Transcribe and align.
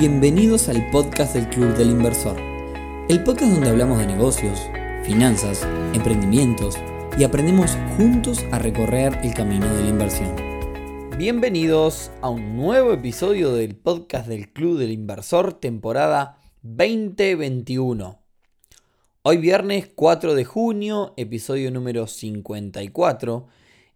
Bienvenidos 0.00 0.70
al 0.70 0.90
podcast 0.90 1.34
del 1.34 1.46
Club 1.50 1.76
del 1.76 1.90
Inversor, 1.90 2.34
el 3.10 3.22
podcast 3.22 3.52
donde 3.52 3.68
hablamos 3.68 3.98
de 3.98 4.06
negocios, 4.06 4.58
finanzas, 5.04 5.68
emprendimientos 5.92 6.78
y 7.18 7.24
aprendemos 7.24 7.76
juntos 7.98 8.42
a 8.50 8.58
recorrer 8.58 9.18
el 9.22 9.34
camino 9.34 9.66
de 9.74 9.82
la 9.82 9.88
inversión. 9.90 10.34
Bienvenidos 11.18 12.12
a 12.22 12.30
un 12.30 12.56
nuevo 12.56 12.94
episodio 12.94 13.52
del 13.52 13.76
podcast 13.76 14.26
del 14.26 14.50
Club 14.50 14.78
del 14.78 14.90
Inversor, 14.90 15.52
temporada 15.52 16.38
2021. 16.62 18.22
Hoy 19.20 19.36
viernes 19.36 19.90
4 19.94 20.34
de 20.34 20.46
junio, 20.46 21.12
episodio 21.18 21.70
número 21.70 22.06
54, 22.06 23.48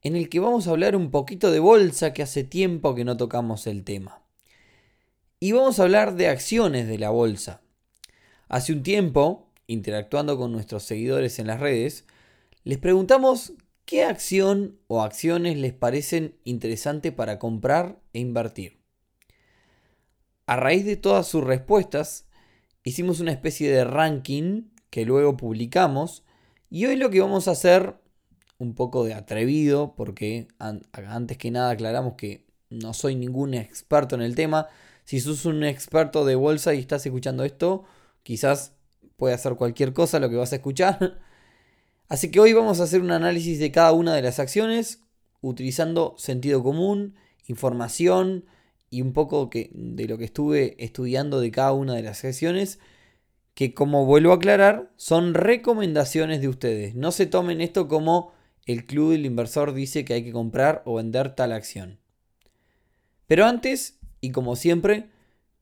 en 0.03 0.17
el 0.17 0.29
que 0.29 0.41
vamos 0.41 0.69
a 0.69 0.73
hablar 0.73 0.97
un 0.97 1.11
poquito 1.11 1.51
de 1.51 1.61
bolsa 1.61 2.13
que 2.13 2.23
hace 2.23 2.45
tiempo 2.45 2.95
que 2.95 3.07
no 3.07 3.17
tocamos 3.17 3.67
el 3.67 3.85
tema. 3.85 4.24
Y 5.45 5.53
vamos 5.53 5.79
a 5.79 5.83
hablar 5.83 6.15
de 6.15 6.29
acciones 6.29 6.89
de 6.89 6.97
la 6.97 7.11
bolsa. 7.11 7.61
Hace 8.49 8.73
un 8.73 8.83
tiempo, 8.83 9.53
interactuando 9.67 10.39
con 10.39 10.53
nuestros 10.53 10.85
seguidores 10.85 11.39
en 11.39 11.49
las 11.49 11.61
redes, 11.61 12.07
les 12.63 12.79
preguntamos 12.79 13.53
qué 13.85 14.05
acción 14.05 14.79
o 14.87 15.03
acciones 15.03 15.59
les 15.59 15.75
parecen 15.75 16.35
interesantes 16.45 17.13
para 17.13 17.39
comprar 17.39 18.01
e 18.15 18.21
invertir. 18.21 18.81
A 20.47 20.57
raíz 20.57 20.87
de 20.87 20.97
todas 20.97 21.27
sus 21.27 21.45
respuestas, 21.45 22.27
hicimos 22.83 23.21
una 23.21 23.33
especie 23.33 23.71
de 23.71 23.85
ranking 23.85 24.71
que 24.89 25.05
luego 25.05 25.37
publicamos 25.37 26.25
y 26.71 26.87
hoy 26.87 26.97
lo 26.97 27.11
que 27.11 27.21
vamos 27.21 27.49
a 27.49 27.51
hacer, 27.51 27.97
un 28.57 28.75
poco 28.75 29.05
de 29.05 29.13
atrevido, 29.13 29.95
porque 29.95 30.49
antes 30.59 31.37
que 31.37 31.51
nada 31.51 31.73
aclaramos 31.73 32.15
que 32.15 32.47
no 32.71 32.95
soy 32.95 33.15
ningún 33.15 33.53
experto 33.53 34.15
en 34.15 34.23
el 34.23 34.35
tema, 34.35 34.69
si 35.05 35.21
sos 35.21 35.45
un 35.45 35.65
experto 35.65 36.25
de 36.25 36.35
bolsa 36.35 36.75
y 36.75 36.81
estás 36.81 37.05
escuchando 37.07 37.45
esto, 37.45 37.85
quizás 38.23 38.73
puede 39.17 39.35
hacer 39.35 39.55
cualquier 39.55 39.93
cosa 39.93 40.19
lo 40.19 40.31
que 40.31 40.37
vas 40.37 40.53
a 40.53 40.57
escuchar. 40.57 41.21
Así 42.09 42.31
que 42.31 42.41
hoy 42.41 42.53
vamos 42.53 42.81
a 42.81 42.85
hacer 42.85 43.01
un 43.01 43.11
análisis 43.11 43.59
de 43.59 43.71
cada 43.71 43.93
una 43.93 44.15
de 44.15 44.23
las 44.23 44.39
acciones 44.39 45.03
utilizando 45.41 46.15
sentido 46.19 46.63
común, 46.63 47.15
información 47.47 48.47
y 48.91 49.03
un 49.03 49.13
poco 49.13 49.51
que, 49.51 49.71
de 49.75 50.07
lo 50.07 50.19
que 50.19 50.25
estuve 50.25 50.77
estudiando 50.83 51.41
de 51.41 51.51
cada 51.51 51.73
una 51.73 51.95
de 51.95 52.03
las 52.03 52.25
acciones 52.25 52.79
que 53.55 53.73
como 53.73 54.05
vuelvo 54.05 54.33
a 54.33 54.37
aclarar 54.37 54.91
son 54.97 55.35
recomendaciones 55.35 56.41
de 56.41 56.49
ustedes. 56.49 56.95
No 56.95 57.13
se 57.13 57.27
tomen 57.27 57.61
esto 57.61 57.89
como 57.89 58.33
el 58.67 58.87
club 58.87 59.13
del 59.13 59.27
inversor 59.27 59.75
dice 59.75 60.05
que 60.05 60.15
hay 60.15 60.25
que 60.25 60.33
comprar 60.33 60.83
o 60.87 60.95
vender 60.95 61.35
tal 61.35 61.53
acción. 61.53 61.99
Pero 63.27 63.47
antes 63.47 63.99
y 64.25 64.31
como 64.31 64.57
siempre, 64.57 65.11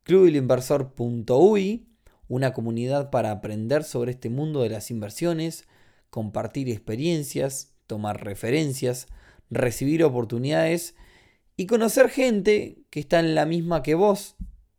clubelinversor.ui, 0.05 1.89
una 2.29 2.53
comunidad 2.53 3.11
para 3.11 3.33
aprender 3.33 3.83
sobre 3.83 4.13
este 4.13 4.31
mundo 4.31 4.63
de 4.63 4.69
las 4.69 4.93
inversiones, 4.93 5.67
compartir 6.11 6.69
experiencias, 6.69 7.75
tomar 7.89 8.25
referencias, 8.25 9.09
recibir 9.51 10.05
oportunidades 10.05 10.95
y 11.57 11.67
conocer 11.67 12.09
gente 12.09 12.85
que 12.91 13.01
está 13.01 13.19
en 13.19 13.35
la 13.35 13.47
misma 13.47 13.83
que 13.83 13.97
vos 13.97 14.37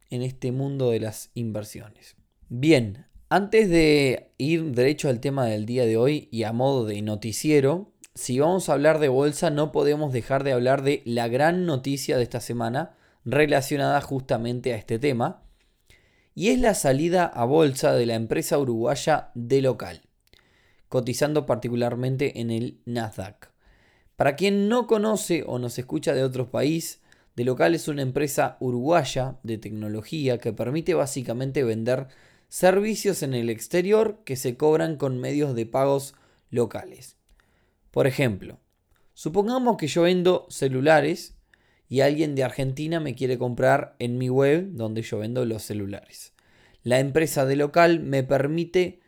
en 0.09 0.21
este 0.21 0.53
mundo 0.53 0.91
de 0.91 1.01
las 1.01 1.31
inversiones. 1.33 2.15
Bien, 2.47 3.07
antes 3.27 3.69
de 3.69 4.31
ir 4.37 4.63
derecho 4.71 5.09
al 5.09 5.19
tema 5.19 5.45
del 5.47 5.65
día 5.65 5.85
de 5.85 5.97
hoy 5.97 6.29
y 6.31 6.43
a 6.43 6.53
modo 6.53 6.85
de 6.85 7.01
noticiero, 7.01 7.91
si 8.15 8.39
vamos 8.39 8.69
a 8.69 8.73
hablar 8.73 8.99
de 8.99 9.09
bolsa 9.09 9.49
no 9.49 9.73
podemos 9.73 10.13
dejar 10.13 10.45
de 10.45 10.53
hablar 10.53 10.83
de 10.83 11.01
la 11.03 11.27
gran 11.27 11.65
noticia 11.65 12.15
de 12.15 12.23
esta 12.23 12.39
semana, 12.39 12.95
relacionada 13.25 14.01
justamente 14.01 14.73
a 14.73 14.77
este 14.77 14.99
tema, 14.99 15.43
y 16.35 16.49
es 16.49 16.59
la 16.59 16.73
salida 16.73 17.25
a 17.25 17.45
bolsa 17.45 17.93
de 17.93 18.05
la 18.05 18.15
empresa 18.15 18.57
uruguaya 18.57 19.31
de 19.35 19.61
local, 19.61 20.01
cotizando 20.89 21.45
particularmente 21.45 22.39
en 22.41 22.51
el 22.51 22.81
Nasdaq. 22.85 23.51
Para 24.15 24.35
quien 24.35 24.69
no 24.69 24.87
conoce 24.87 25.43
o 25.45 25.59
nos 25.59 25.77
escucha 25.79 26.13
de 26.13 26.23
otro 26.23 26.49
país, 26.49 27.01
de 27.35 27.43
local 27.45 27.73
es 27.73 27.87
una 27.87 28.01
empresa 28.03 28.57
uruguaya 28.59 29.37
de 29.43 29.57
tecnología 29.57 30.37
que 30.37 30.53
permite 30.53 30.93
básicamente 30.93 31.63
vender 31.63 32.07
servicios 32.47 33.23
en 33.23 33.33
el 33.33 33.49
exterior 33.49 34.21
que 34.23 34.35
se 34.35 34.55
cobran 34.55 34.97
con 34.97 35.19
medios 35.19 35.55
de 35.55 35.65
pagos 35.65 36.13
locales. 36.51 37.17
Por 37.89 38.05
ejemplo, 38.05 38.59
supongamos 39.15 39.77
que 39.77 39.87
yo 39.87 40.03
vendo 40.03 40.45
celulares 40.49 41.35
y 41.93 42.01
alguien 42.01 42.33
de 42.33 42.43
Argentina 42.43 42.99
me 42.99 43.13
quiere 43.13 43.37
comprar 43.37 43.95
en 43.99 44.17
mi 44.17 44.27
web 44.27 44.69
donde 44.71 45.03
yo 45.03 45.19
vendo 45.19 45.45
los 45.45 45.61
celulares. 45.61 46.33
La 46.81 46.99
empresa 46.99 47.45
de 47.45 47.55
local 47.55 47.99
me 47.99 48.23
permite 48.23 48.99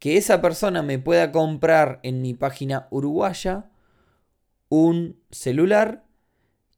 que 0.00 0.16
esa 0.16 0.42
persona 0.42 0.82
me 0.82 0.98
pueda 0.98 1.30
comprar 1.30 2.00
en 2.02 2.20
mi 2.20 2.34
página 2.34 2.88
uruguaya 2.90 3.70
un 4.68 5.20
celular 5.30 6.04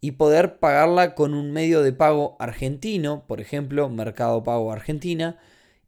y 0.02 0.10
poder 0.10 0.58
pagarla 0.58 1.14
con 1.14 1.32
un 1.32 1.50
medio 1.50 1.80
de 1.80 1.94
pago 1.94 2.36
argentino, 2.40 3.24
por 3.26 3.40
ejemplo, 3.40 3.88
Mercado 3.88 4.44
Pago 4.44 4.70
Argentina, 4.70 5.38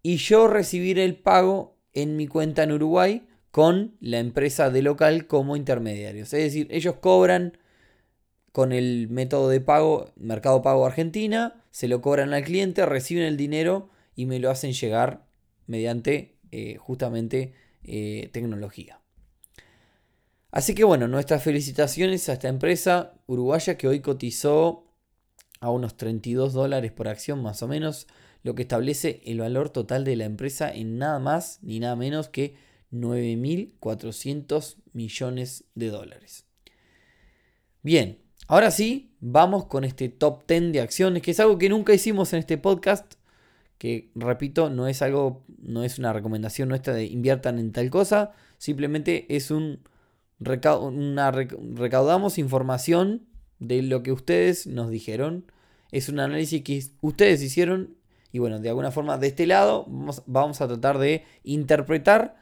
y 0.02 0.16
yo 0.16 0.48
recibir 0.48 0.98
el 0.98 1.16
pago 1.18 1.76
en 1.92 2.16
mi 2.16 2.28
cuenta 2.28 2.62
en 2.62 2.72
Uruguay 2.72 3.28
con 3.50 3.94
la 4.00 4.20
empresa 4.20 4.70
de 4.70 4.80
local 4.80 5.26
como 5.26 5.54
intermediarios. 5.54 6.32
Es 6.32 6.44
decir, 6.44 6.66
ellos 6.70 6.94
cobran 6.94 7.58
con 8.56 8.72
el 8.72 9.08
método 9.10 9.50
de 9.50 9.60
pago 9.60 10.14
Mercado 10.16 10.62
Pago 10.62 10.86
Argentina, 10.86 11.62
se 11.72 11.88
lo 11.88 12.00
cobran 12.00 12.32
al 12.32 12.42
cliente, 12.42 12.86
reciben 12.86 13.24
el 13.24 13.36
dinero 13.36 13.90
y 14.14 14.24
me 14.24 14.38
lo 14.38 14.48
hacen 14.48 14.72
llegar 14.72 15.26
mediante 15.66 16.38
eh, 16.52 16.78
justamente 16.78 17.52
eh, 17.84 18.30
tecnología. 18.32 19.02
Así 20.50 20.74
que 20.74 20.84
bueno, 20.84 21.06
nuestras 21.06 21.42
felicitaciones 21.42 22.30
a 22.30 22.32
esta 22.32 22.48
empresa 22.48 23.20
uruguaya 23.26 23.76
que 23.76 23.88
hoy 23.88 24.00
cotizó 24.00 24.86
a 25.60 25.70
unos 25.70 25.98
32 25.98 26.54
dólares 26.54 26.92
por 26.92 27.08
acción 27.08 27.42
más 27.42 27.62
o 27.62 27.68
menos, 27.68 28.06
lo 28.42 28.54
que 28.54 28.62
establece 28.62 29.20
el 29.26 29.40
valor 29.40 29.68
total 29.68 30.02
de 30.02 30.16
la 30.16 30.24
empresa 30.24 30.72
en 30.72 30.96
nada 30.96 31.18
más 31.18 31.58
ni 31.60 31.78
nada 31.78 31.94
menos 31.94 32.30
que 32.30 32.56
9.400 32.90 34.76
millones 34.94 35.64
de 35.74 35.90
dólares. 35.90 36.46
Bien, 37.82 38.24
Ahora 38.48 38.70
sí, 38.70 39.10
vamos 39.20 39.64
con 39.64 39.82
este 39.82 40.08
top 40.08 40.46
10 40.46 40.72
de 40.72 40.80
acciones, 40.80 41.22
que 41.22 41.32
es 41.32 41.40
algo 41.40 41.58
que 41.58 41.68
nunca 41.68 41.92
hicimos 41.92 42.32
en 42.32 42.38
este 42.38 42.58
podcast, 42.58 43.14
que 43.76 44.10
repito, 44.14 44.70
no 44.70 44.86
es 44.86 45.02
algo, 45.02 45.44
no 45.58 45.82
es 45.82 45.98
una 45.98 46.12
recomendación 46.12 46.68
nuestra 46.68 46.94
de 46.94 47.06
inviertan 47.06 47.58
en 47.58 47.72
tal 47.72 47.90
cosa, 47.90 48.32
simplemente 48.58 49.26
es 49.34 49.50
un 49.50 49.80
una, 50.38 51.30
recaudamos 51.30 52.38
información 52.38 53.26
de 53.58 53.82
lo 53.82 54.02
que 54.02 54.12
ustedes 54.12 54.66
nos 54.66 54.90
dijeron, 54.90 55.50
es 55.90 56.08
un 56.08 56.20
análisis 56.20 56.62
que 56.62 56.84
ustedes 57.00 57.42
hicieron 57.42 57.96
y 58.32 58.38
bueno, 58.38 58.60
de 58.60 58.68
alguna 58.68 58.92
forma 58.92 59.18
de 59.18 59.28
este 59.28 59.46
lado 59.46 59.86
vamos, 59.88 60.22
vamos 60.26 60.60
a 60.60 60.68
tratar 60.68 60.98
de 60.98 61.24
interpretar 61.42 62.36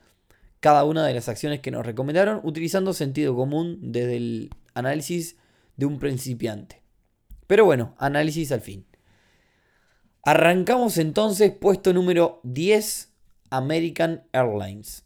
cada 0.60 0.84
una 0.84 1.06
de 1.06 1.14
las 1.14 1.28
acciones 1.28 1.60
que 1.60 1.70
nos 1.70 1.86
recomendaron 1.86 2.40
utilizando 2.42 2.92
sentido 2.92 3.36
común 3.36 3.78
desde 3.80 4.16
el 4.16 4.50
análisis 4.74 5.36
de 5.76 5.86
un 5.86 5.98
principiante. 5.98 6.82
Pero 7.46 7.64
bueno, 7.64 7.94
análisis 7.98 8.52
al 8.52 8.60
fin. 8.60 8.86
Arrancamos 10.22 10.96
entonces 10.98 11.52
puesto 11.52 11.92
número 11.92 12.40
10, 12.44 13.12
American 13.50 14.24
Airlines. 14.32 15.04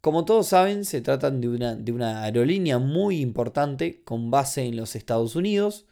Como 0.00 0.24
todos 0.24 0.46
saben, 0.48 0.84
se 0.84 1.00
trata 1.00 1.30
de 1.30 1.48
una, 1.48 1.74
de 1.74 1.92
una 1.92 2.22
aerolínea 2.22 2.78
muy 2.78 3.20
importante 3.20 4.02
con 4.04 4.30
base 4.30 4.64
en 4.64 4.76
los 4.76 4.96
Estados 4.96 5.36
Unidos. 5.36 5.86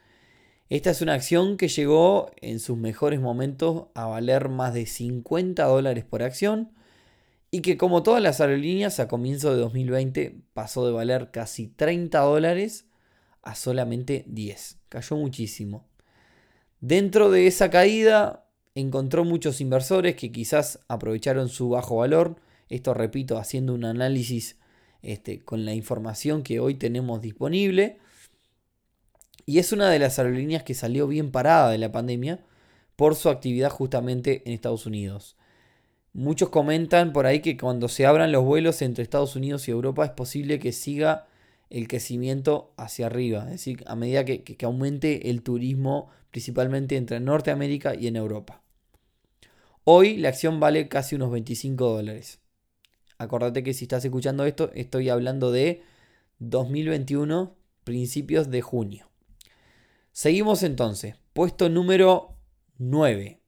Esta 0.69 0.91
es 0.91 1.03
una 1.03 1.15
acción 1.15 1.57
que 1.57 1.69
llegó 1.69 2.31
en 2.41 2.59
sus 2.59 2.79
mejores 2.79 3.21
momentos 3.21 3.89
a 3.95 4.07
valer 4.07 4.49
más 4.49 4.75
de 4.75 4.87
50 4.87 5.65
dólares 5.65 6.05
por 6.05 6.23
acción 6.23 6.73
y 7.51 7.61
que 7.61 7.77
como 7.77 8.03
todas 8.03 8.23
las 8.23 8.41
aerolíneas 8.41 8.99
a 9.01 9.09
comienzo 9.09 9.53
de 9.53 9.61
2020 9.61 10.41
pasó 10.55 10.87
de 10.87 10.93
valer 10.93 11.31
casi 11.31 11.69
30 11.69 12.19
dólares 12.21 12.86
a 13.47 13.55
solamente 13.55 14.25
10. 14.27 14.79
Cayó 14.89 15.17
muchísimo. 15.17 15.87
Dentro 16.81 17.31
de 17.31 17.47
esa 17.47 17.71
caída 17.71 18.45
encontró 18.75 19.25
muchos 19.25 19.61
inversores 19.61 20.17
que 20.17 20.33
quizás 20.33 20.81
aprovecharon 20.89 21.49
su 21.49 21.69
bajo 21.69 21.97
valor. 21.97 22.37
Esto 22.69 22.93
repito, 22.93 23.39
haciendo 23.39 23.73
un 23.73 23.85
análisis 23.85 24.59
este, 25.01 25.45
con 25.45 25.65
la 25.65 25.75
información 25.75 26.43
que 26.43 26.59
hoy 26.59 26.75
tenemos 26.75 27.23
disponible. 27.23 27.99
Y 29.47 29.61
es 29.61 29.73
una 29.73 29.91
de 29.91 30.01
las 30.01 30.19
aerolíneas 30.19 30.65
que 30.65 30.75
salió 30.75 31.07
bien 31.07 31.31
parada 31.31 31.71
de 31.71 31.79
la 31.79 31.93
pandemia 31.93 32.41
por 32.97 33.15
su 33.15 33.29
actividad 33.29 33.71
justamente 33.71 34.43
en 34.45 34.55
Estados 34.55 34.87
Unidos. 34.87 35.37
Muchos 36.13 36.49
comentan 36.49 37.13
por 37.13 37.27
ahí 37.27 37.43
que 37.43 37.57
cuando 37.57 37.87
se 37.87 38.07
abran 38.07 38.33
los 38.33 38.45
vuelos 38.45 38.83
entre 38.83 39.05
Estados 39.05 39.37
Unidos 39.37 39.69
y 39.69 39.71
Europa 39.71 40.05
es 40.05 40.11
posible 40.11 40.59
que 40.59 40.73
siga 40.73 41.29
el 41.71 41.89
crecimiento 41.89 42.73
hacia 42.77 43.07
arriba, 43.07 43.45
es 43.45 43.53
decir, 43.53 43.85
a 43.87 43.97
medida 43.97 44.25
que, 44.25 44.57
aumente 44.63 45.31
el 45.31 45.43
turismo 45.43 46.09
principalmente 46.31 46.97
entre 46.97 47.21
Norteamérica 47.21 47.95
y 47.95 48.07
en 48.07 48.17
Europa. 48.17 48.63
Hoy 49.85 50.17
la 50.17 50.29
acción 50.29 50.61
vale 50.61 50.89
casi 50.89 51.15
unos 51.15 51.31
25 51.31 51.89
dólares. 51.89 52.41
Acordate 53.19 53.63
que 53.63 53.73
si 53.73 53.85
estás 53.85 54.05
escuchando 54.05 54.45
esto, 54.45 54.71
estoy 54.75 55.09
hablando 55.09 55.51
de 55.51 55.83
2021, 56.39 57.57
principios 57.85 58.51
de 58.51 58.63
junio. 58.63 59.09
Seguimos 60.13 60.63
entonces. 60.63 61.15
Puesto 61.33 61.69
número 61.69 62.37
9. 62.79 63.41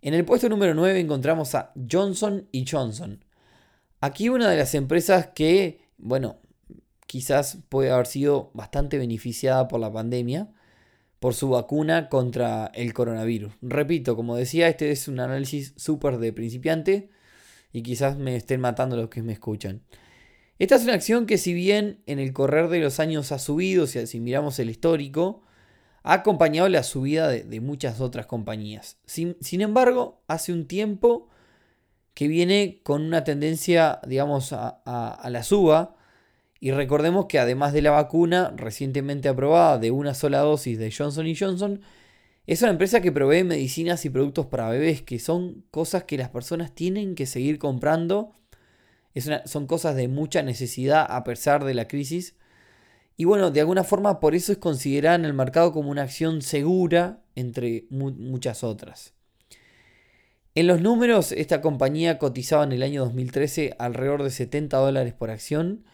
En 0.00 0.14
el 0.14 0.24
puesto 0.24 0.48
número 0.48 0.74
9 0.74 1.00
encontramos 1.00 1.54
a 1.54 1.72
Johnson 1.90 2.48
Johnson. 2.68 3.24
Aquí 4.00 4.28
una 4.28 4.48
de 4.48 4.56
las 4.56 4.74
empresas 4.74 5.28
que, 5.34 5.80
bueno, 5.96 6.40
quizás 7.08 7.58
puede 7.70 7.90
haber 7.90 8.06
sido 8.06 8.50
bastante 8.52 8.98
beneficiada 8.98 9.66
por 9.66 9.80
la 9.80 9.90
pandemia 9.90 10.48
por 11.18 11.34
su 11.34 11.48
vacuna 11.48 12.08
contra 12.08 12.70
el 12.74 12.92
coronavirus. 12.92 13.52
Repito, 13.60 14.14
como 14.14 14.36
decía, 14.36 14.68
este 14.68 14.92
es 14.92 15.08
un 15.08 15.18
análisis 15.18 15.72
súper 15.76 16.18
de 16.18 16.32
principiante 16.32 17.10
y 17.72 17.82
quizás 17.82 18.18
me 18.18 18.36
estén 18.36 18.60
matando 18.60 18.96
los 18.96 19.08
que 19.08 19.22
me 19.22 19.32
escuchan. 19.32 19.82
Esta 20.58 20.76
es 20.76 20.84
una 20.84 20.94
acción 20.94 21.26
que 21.26 21.38
si 21.38 21.54
bien 21.54 22.02
en 22.06 22.18
el 22.18 22.32
correr 22.32 22.68
de 22.68 22.80
los 22.80 23.00
años 23.00 23.32
ha 23.32 23.38
subido, 23.38 23.86
si 23.86 24.20
miramos 24.20 24.58
el 24.58 24.70
histórico, 24.70 25.42
ha 26.02 26.12
acompañado 26.12 26.68
la 26.68 26.82
subida 26.82 27.28
de, 27.28 27.60
muchas 27.60 28.00
otras 28.00 28.26
compañías. 28.26 28.98
Sin, 29.06 29.36
embargo, 29.60 30.22
hace 30.28 30.52
un 30.52 30.66
tiempo 30.66 31.28
que 32.14 32.28
viene 32.28 32.80
con 32.82 33.02
una 33.02 33.24
tendencia, 33.24 34.00
digamos, 34.06 34.52
a, 34.52 34.68
a 34.68 35.30
la 35.30 35.42
suba, 35.42 35.97
y 36.60 36.72
recordemos 36.72 37.26
que 37.26 37.38
además 37.38 37.72
de 37.72 37.82
la 37.82 37.92
vacuna 37.92 38.52
recientemente 38.56 39.28
aprobada 39.28 39.78
de 39.78 39.90
una 39.90 40.14
sola 40.14 40.40
dosis 40.40 40.78
de 40.78 40.92
Johnson 40.92 41.26
Johnson, 41.38 41.80
es 42.46 42.62
una 42.62 42.72
empresa 42.72 43.00
que 43.00 43.12
provee 43.12 43.44
medicinas 43.44 44.04
y 44.04 44.10
productos 44.10 44.46
para 44.46 44.70
bebés, 44.70 45.02
que 45.02 45.18
son 45.18 45.64
cosas 45.70 46.04
que 46.04 46.16
las 46.16 46.30
personas 46.30 46.74
tienen 46.74 47.14
que 47.14 47.26
seguir 47.26 47.58
comprando. 47.58 48.32
son 49.44 49.66
cosas 49.66 49.96
de 49.96 50.08
mucha 50.08 50.42
necesidad 50.42 51.06
a 51.08 51.24
pesar 51.24 51.64
de 51.64 51.74
la 51.74 51.86
crisis. 51.86 52.36
Y 53.16 53.24
bueno, 53.24 53.50
de 53.50 53.60
alguna 53.60 53.84
forma 53.84 54.18
por 54.18 54.34
eso 54.34 54.52
es 54.52 54.58
considerada 54.58 55.16
en 55.16 55.24
el 55.26 55.34
mercado 55.34 55.72
como 55.72 55.90
una 55.90 56.02
acción 56.02 56.40
segura 56.40 57.20
entre 57.34 57.86
muchas 57.90 58.64
otras. 58.64 59.12
En 60.54 60.66
los 60.66 60.80
números, 60.80 61.32
esta 61.32 61.60
compañía 61.60 62.18
cotizaba 62.18 62.64
en 62.64 62.72
el 62.72 62.82
año 62.82 63.04
2013 63.04 63.76
alrededor 63.78 64.22
de 64.22 64.30
70 64.30 64.76
dólares 64.76 65.14
por 65.14 65.30
acción 65.30 65.84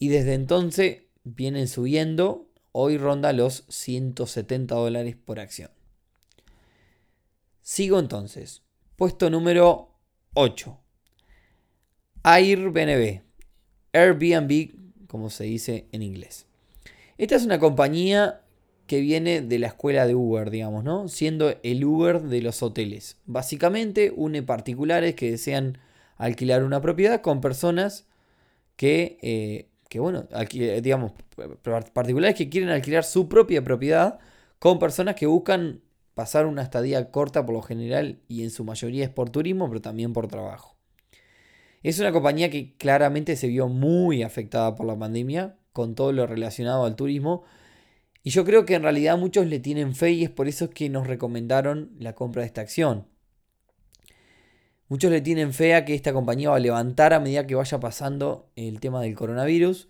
y 0.00 0.08
desde 0.08 0.34
entonces 0.34 1.02
vienen 1.22 1.68
subiendo. 1.68 2.48
Hoy 2.72 2.98
ronda 2.98 3.32
los 3.32 3.64
170 3.68 4.74
dólares 4.74 5.16
por 5.16 5.38
acción. 5.38 5.70
Sigo 7.62 8.00
entonces. 8.00 8.62
Puesto 8.96 9.28
número 9.30 9.90
8. 10.34 10.78
Airbnb. 12.22 13.22
Airbnb, 13.92 15.06
como 15.06 15.30
se 15.30 15.44
dice 15.44 15.86
en 15.92 16.02
inglés. 16.02 16.46
Esta 17.18 17.36
es 17.36 17.44
una 17.44 17.58
compañía 17.58 18.42
que 18.86 19.00
viene 19.00 19.42
de 19.42 19.58
la 19.58 19.68
escuela 19.68 20.06
de 20.06 20.14
Uber, 20.14 20.50
digamos, 20.50 20.82
¿no? 20.82 21.08
Siendo 21.08 21.54
el 21.62 21.84
Uber 21.84 22.22
de 22.22 22.40
los 22.40 22.62
hoteles. 22.62 23.18
Básicamente 23.26 24.12
une 24.14 24.42
particulares 24.42 25.14
que 25.14 25.30
desean 25.30 25.78
alquilar 26.16 26.64
una 26.64 26.80
propiedad 26.80 27.20
con 27.20 27.40
personas 27.40 28.06
que 28.76 29.18
eh, 29.22 29.69
que 29.90 29.98
bueno, 29.98 30.24
digamos, 30.82 31.12
particulares 31.92 32.36
que 32.36 32.48
quieren 32.48 32.70
alquilar 32.70 33.02
su 33.02 33.28
propia 33.28 33.64
propiedad 33.64 34.20
con 34.60 34.78
personas 34.78 35.16
que 35.16 35.26
buscan 35.26 35.80
pasar 36.14 36.46
una 36.46 36.62
estadía 36.62 37.10
corta 37.10 37.44
por 37.44 37.56
lo 37.56 37.62
general 37.62 38.20
y 38.28 38.44
en 38.44 38.50
su 38.50 38.62
mayoría 38.62 39.02
es 39.02 39.10
por 39.10 39.30
turismo, 39.30 39.68
pero 39.68 39.80
también 39.80 40.12
por 40.12 40.28
trabajo. 40.28 40.76
Es 41.82 41.98
una 41.98 42.12
compañía 42.12 42.50
que 42.50 42.76
claramente 42.76 43.34
se 43.34 43.48
vio 43.48 43.66
muy 43.66 44.22
afectada 44.22 44.76
por 44.76 44.86
la 44.86 44.96
pandemia, 44.96 45.56
con 45.72 45.96
todo 45.96 46.12
lo 46.12 46.24
relacionado 46.24 46.84
al 46.84 46.94
turismo, 46.94 47.42
y 48.22 48.30
yo 48.30 48.44
creo 48.44 48.64
que 48.66 48.74
en 48.74 48.84
realidad 48.84 49.18
muchos 49.18 49.46
le 49.46 49.58
tienen 49.58 49.96
fe 49.96 50.12
y 50.12 50.22
es 50.22 50.30
por 50.30 50.46
eso 50.46 50.70
que 50.70 50.88
nos 50.88 51.08
recomendaron 51.08 51.90
la 51.98 52.14
compra 52.14 52.42
de 52.42 52.46
esta 52.46 52.60
acción. 52.60 53.08
Muchos 54.90 55.12
le 55.12 55.20
tienen 55.20 55.52
fe 55.52 55.84
que 55.84 55.94
esta 55.94 56.12
compañía 56.12 56.50
va 56.50 56.56
a 56.56 56.58
levantar 56.58 57.14
a 57.14 57.20
medida 57.20 57.46
que 57.46 57.54
vaya 57.54 57.78
pasando 57.78 58.50
el 58.56 58.80
tema 58.80 59.00
del 59.00 59.14
coronavirus. 59.14 59.88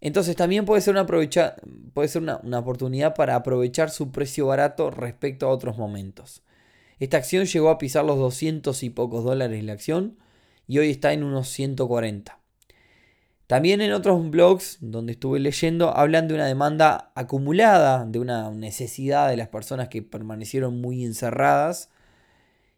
Entonces 0.00 0.36
también 0.36 0.64
puede 0.64 0.80
ser, 0.80 0.94
una, 0.94 1.04
puede 1.04 2.08
ser 2.08 2.22
una, 2.22 2.58
oportunidad 2.58 3.14
para 3.14 3.36
aprovechar 3.36 3.90
su 3.90 4.10
precio 4.10 4.46
barato 4.46 4.90
respecto 4.90 5.46
a 5.46 5.50
otros 5.50 5.76
momentos. 5.76 6.42
Esta 6.98 7.18
acción 7.18 7.44
llegó 7.44 7.68
a 7.68 7.76
pisar 7.76 8.06
los 8.06 8.16
200 8.16 8.82
y 8.82 8.88
pocos 8.88 9.22
dólares 9.22 9.62
la 9.64 9.74
acción 9.74 10.16
y 10.66 10.78
hoy 10.78 10.88
está 10.88 11.12
en 11.12 11.24
unos 11.24 11.48
140. 11.48 12.38
También 13.46 13.82
en 13.82 13.92
otros 13.92 14.30
blogs 14.30 14.78
donde 14.80 15.12
estuve 15.12 15.40
leyendo 15.40 15.94
hablan 15.94 16.26
de 16.26 16.36
una 16.36 16.46
demanda 16.46 17.12
acumulada, 17.14 18.06
de 18.06 18.18
una 18.18 18.50
necesidad 18.50 19.28
de 19.28 19.36
las 19.36 19.48
personas 19.48 19.88
que 19.88 20.00
permanecieron 20.00 20.80
muy 20.80 21.04
encerradas 21.04 21.90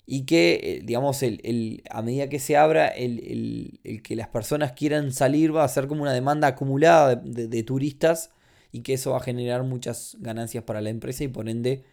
y 0.07 0.27
que, 0.27 0.61
eh, 0.63 0.81
digamos, 0.85 1.23
el, 1.23 1.83
a 1.91 2.03
medida 2.03 2.29
que 2.29 2.39
se 2.39 2.57
abra, 2.57 2.89
el, 2.89 3.81
que 4.03 4.17
las 4.17 4.29
personas 4.29 4.73
quieran 4.73 5.13
salir 5.13 5.55
va 5.55 5.65
a 5.65 5.69
ser 5.69 5.87
como 5.87 6.03
una 6.03 6.13
demanda 6.13 6.49
acumulada 6.49 7.17
de, 7.17 7.63
turistas 7.63 8.31
y 8.71 8.81
que 8.81 8.95
eso 8.95 9.13
va 9.13 9.19
a 9.19 9.23
generar 9.23 9.63
muchas 9.63 10.17
ganancias 10.21 10.65
para 10.65 10.81
la 10.81 10.91
empresa 10.91 11.25
y 11.25 11.29
por 11.29 11.49
ende 11.49 11.85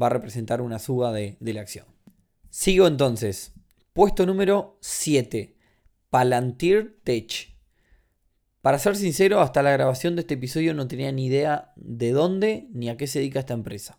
va 0.00 0.06
a 0.06 0.10
representar 0.10 0.62
una 0.62 0.78
suba 0.78 1.12
de, 1.12 1.36
de 1.38 1.52
la 1.52 1.60
acción. 1.60 1.86
Sigo 2.48 2.86
entonces. 2.86 3.52
Puesto 3.92 4.26
número 4.26 4.78
7. 4.80 5.56
Palantir 6.08 6.98
Tech. 7.04 7.56
Para 8.62 8.78
ser 8.78 8.96
sincero, 8.96 9.40
hasta 9.40 9.62
la 9.62 9.72
grabación 9.72 10.16
de 10.16 10.22
este 10.22 10.34
episodio 10.34 10.74
no 10.74 10.88
tenía 10.88 11.12
ni 11.12 11.26
idea 11.26 11.72
de 11.76 12.10
dónde 12.10 12.68
ni 12.72 12.88
a 12.88 12.96
qué 12.96 13.06
se 13.06 13.20
dedica 13.20 13.40
esta 13.40 13.54
empresa. 13.54 13.98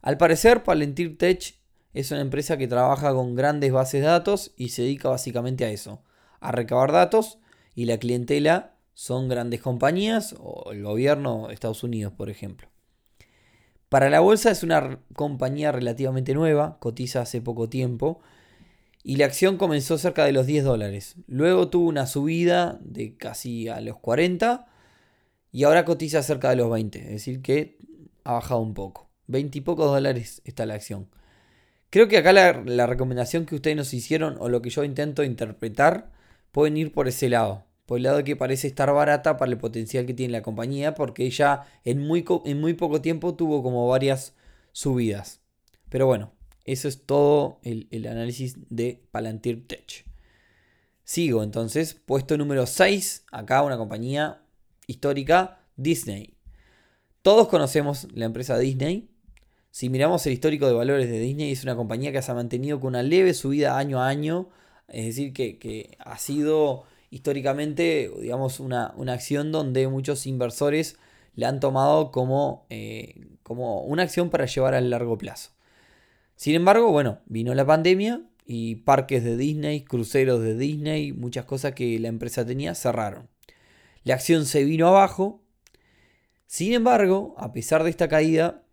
Al 0.00 0.16
parecer, 0.16 0.62
Palantir 0.62 1.18
Tech 1.18 1.59
es 1.94 2.10
una 2.10 2.20
empresa 2.20 2.56
que 2.56 2.68
trabaja 2.68 3.12
con 3.12 3.34
grandes 3.34 3.72
bases 3.72 4.02
de 4.02 4.06
datos 4.06 4.52
y 4.56 4.70
se 4.70 4.82
dedica 4.82 5.08
básicamente 5.08 5.64
a 5.64 5.70
eso, 5.70 6.02
a 6.40 6.52
recabar 6.52 6.92
datos 6.92 7.38
y 7.74 7.86
la 7.86 7.98
clientela 7.98 8.74
son 8.94 9.28
grandes 9.28 9.60
compañías 9.60 10.34
o 10.38 10.72
el 10.72 10.82
gobierno 10.82 11.48
de 11.48 11.54
Estados 11.54 11.82
Unidos, 11.82 12.12
por 12.12 12.30
ejemplo. 12.30 12.68
Para 13.88 14.08
la 14.08 14.20
bolsa 14.20 14.50
es 14.50 14.62
una 14.62 15.00
compañía 15.14 15.72
relativamente 15.72 16.34
nueva, 16.34 16.78
cotiza 16.78 17.22
hace 17.22 17.40
poco 17.40 17.68
tiempo 17.68 18.20
y 19.02 19.16
la 19.16 19.24
acción 19.24 19.56
comenzó 19.56 19.98
cerca 19.98 20.24
de 20.24 20.32
los 20.32 20.46
10 20.46 20.64
dólares. 20.64 21.16
Luego 21.26 21.68
tuvo 21.68 21.88
una 21.88 22.06
subida 22.06 22.78
de 22.82 23.16
casi 23.16 23.68
a 23.68 23.80
los 23.80 23.98
40 23.98 24.66
y 25.50 25.64
ahora 25.64 25.84
cotiza 25.84 26.22
cerca 26.22 26.50
de 26.50 26.56
los 26.56 26.70
20, 26.70 27.00
es 27.00 27.10
decir 27.10 27.42
que 27.42 27.78
ha 28.22 28.34
bajado 28.34 28.60
un 28.60 28.74
poco. 28.74 29.08
20 29.26 29.58
y 29.58 29.60
pocos 29.60 29.86
dólares 29.86 30.40
está 30.44 30.66
la 30.66 30.74
acción. 30.74 31.08
Creo 31.90 32.06
que 32.06 32.18
acá 32.18 32.32
la, 32.32 32.86
recomendación 32.86 33.46
que 33.46 33.56
ustedes 33.56 33.76
nos 33.76 33.92
hicieron 33.92 34.36
o 34.38 34.48
lo 34.48 34.62
que 34.62 34.70
yo 34.70 34.84
intento 34.84 35.24
interpretar 35.24 36.12
pueden 36.52 36.76
ir 36.76 36.92
por 36.92 37.08
ese 37.08 37.28
lado. 37.28 37.66
Por 37.84 37.98
el 37.98 38.04
lado 38.04 38.22
que 38.22 38.36
parece 38.36 38.68
estar 38.68 38.92
barata 38.92 39.36
para 39.36 39.50
el 39.50 39.58
potencial 39.58 40.06
que 40.06 40.14
tiene 40.14 40.32
la 40.32 40.42
compañía 40.42 40.94
porque 40.94 41.26
ella 41.26 41.64
en 41.84 42.06
muy, 42.06 42.24
en 42.44 42.60
muy 42.60 42.74
poco 42.74 43.00
tiempo 43.00 43.34
tuvo 43.34 43.64
como 43.64 43.88
varias 43.88 44.34
subidas. 44.70 45.40
Pero 45.88 46.06
bueno, 46.06 46.32
eso 46.64 46.86
es 46.86 47.04
todo 47.04 47.58
el, 47.64 47.88
el 47.90 48.06
análisis 48.06 48.56
de 48.68 49.02
Palantir 49.10 49.66
Tech. 49.66 50.06
Sigo 51.02 51.42
entonces, 51.42 51.94
puesto 51.94 52.38
número 52.38 52.66
6, 52.66 53.24
acá 53.32 53.62
una 53.62 53.76
compañía 53.76 54.42
histórica, 54.86 55.58
Disney. 55.74 56.36
Todos 57.22 57.48
conocemos 57.48 58.06
la 58.14 58.26
empresa 58.26 58.56
Disney, 58.58 59.09
si 59.70 59.88
miramos 59.88 60.26
el 60.26 60.32
histórico 60.32 60.66
de 60.66 60.72
valores 60.72 61.08
de 61.08 61.20
Disney, 61.20 61.52
es 61.52 61.62
una 61.62 61.76
compañía 61.76 62.12
que 62.12 62.22
se 62.22 62.30
ha 62.32 62.34
mantenido 62.34 62.80
con 62.80 62.88
una 62.88 63.02
leve 63.02 63.34
subida 63.34 63.78
año 63.78 64.02
a 64.02 64.08
año, 64.08 64.48
es 64.88 65.06
decir, 65.06 65.32
que, 65.32 65.96
ha 66.00 66.18
sido 66.18 66.84
históricamente, 67.10 68.10
digamos, 68.20 68.58
una, 68.60 68.94
acción 69.08 69.52
donde 69.52 69.86
muchos 69.88 70.26
inversores 70.26 70.96
le 71.36 71.46
han 71.46 71.60
tomado 71.60 72.10
como, 72.10 72.66
eh, 72.70 73.26
como 73.42 73.82
una 73.82 74.02
acción 74.02 74.30
para 74.30 74.46
llevar 74.46 74.74
a 74.74 74.80
largo 74.80 75.16
plazo. 75.16 75.50
Sin 76.34 76.54
embargo, 76.54 76.90
bueno, 76.90 77.20
vino 77.26 77.54
la 77.54 77.66
pandemia 77.66 78.22
y 78.46 78.76
parques 78.76 79.22
de 79.22 79.36
Disney, 79.36 79.84
cruceros 79.84 80.42
de 80.42 80.56
Disney, 80.56 81.12
muchas 81.12 81.44
cosas 81.44 81.74
que 81.74 81.98
la 82.00 82.08
empresa 82.08 82.44
tenía 82.44 82.74
cerraron. 82.74 83.28
La 84.02 84.14
acción 84.14 84.46
se 84.46 84.64
vino 84.64 84.88
abajo. 84.88 85.42
Sin 86.46 86.72
embargo, 86.72 87.34
a 87.38 87.52
pesar 87.52 87.84
de 87.84 87.90
esta 87.90 88.08
caída, 88.08 88.64